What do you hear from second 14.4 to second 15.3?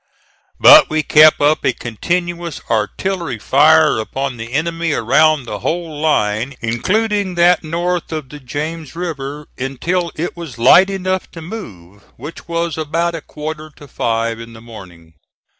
the morning.